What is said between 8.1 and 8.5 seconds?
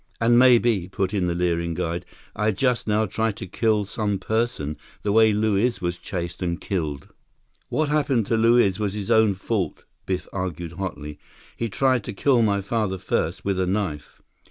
to